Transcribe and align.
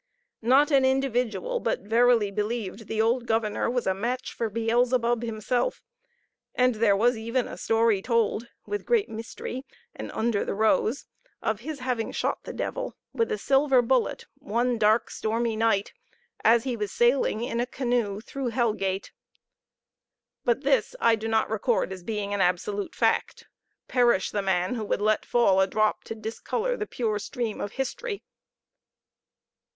Not 0.41 0.71
an 0.71 0.83
individual 0.83 1.59
but 1.59 1.81
verily 1.81 2.31
believed 2.31 2.87
the 2.87 2.99
old 2.99 3.27
governor 3.27 3.69
was 3.69 3.85
a 3.85 3.93
match 3.93 4.33
for 4.33 4.49
Beelzebub 4.49 5.21
himself; 5.21 5.83
and 6.55 6.73
there 6.73 6.97
was 6.97 7.15
even 7.17 7.47
a 7.47 7.55
story 7.55 8.01
told, 8.01 8.47
with 8.65 8.87
great 8.87 9.09
mystery, 9.09 9.63
and 9.93 10.09
under 10.13 10.43
the 10.43 10.55
rose, 10.55 11.05
of 11.43 11.59
his 11.59 11.81
having 11.81 12.11
shot 12.11 12.41
the 12.45 12.51
devil 12.51 12.95
with 13.13 13.31
a 13.31 13.37
silver 13.37 13.83
bullet 13.83 14.25
one 14.39 14.79
dark 14.79 15.11
stormy 15.11 15.55
night 15.55 15.93
as 16.43 16.63
he 16.63 16.75
was 16.75 16.91
sailing 16.91 17.43
in 17.43 17.59
a 17.59 17.67
canoe 17.67 18.19
through 18.21 18.47
Hell 18.47 18.73
gate; 18.73 19.11
but 20.43 20.63
this 20.63 20.95
I 20.99 21.15
do 21.15 21.27
not 21.27 21.47
record 21.47 21.93
as 21.93 22.01
being 22.01 22.33
an 22.33 22.41
absolute 22.41 22.95
fact. 22.95 23.45
Perish 23.87 24.31
the 24.31 24.41
man 24.41 24.73
who 24.73 24.83
would 24.83 24.99
let 24.99 25.27
fall 25.27 25.61
a 25.61 25.67
drop 25.67 26.03
to 26.05 26.15
discolor 26.15 26.75
the 26.75 26.87
pure 26.87 27.19
stream 27.19 27.61
of 27.61 27.73
history! 27.73 28.23